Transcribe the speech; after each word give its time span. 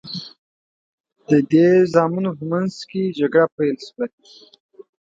د 1.29 1.31
دې 1.51 1.69
زامنو 1.93 2.31
په 2.37 2.43
منځ 2.51 2.73
کې 2.89 3.15
جګړه 3.19 3.45
پیل 3.55 3.77
شوه. 3.87 4.05